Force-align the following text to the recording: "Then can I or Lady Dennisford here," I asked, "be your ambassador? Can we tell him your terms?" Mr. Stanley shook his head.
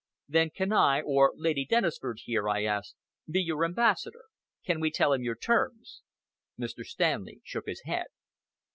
"Then 0.27 0.49
can 0.49 0.73
I 0.73 1.01
or 1.01 1.31
Lady 1.35 1.63
Dennisford 1.63 2.21
here," 2.25 2.49
I 2.49 2.63
asked, 2.63 2.95
"be 3.29 3.39
your 3.39 3.63
ambassador? 3.63 4.23
Can 4.65 4.79
we 4.79 4.89
tell 4.89 5.13
him 5.13 5.21
your 5.21 5.35
terms?" 5.35 6.01
Mr. 6.59 6.83
Stanley 6.83 7.39
shook 7.43 7.67
his 7.67 7.83
head. 7.85 8.07